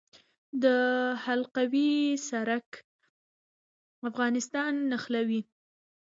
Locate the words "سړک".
2.29-2.67